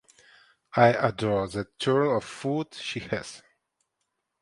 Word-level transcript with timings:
I 0.75 0.87
adore 0.93 1.47
that 1.49 1.77
turn 1.77 2.07
of 2.09 2.23
foot 2.23 2.73
she 2.73 3.01
has. 3.01 3.43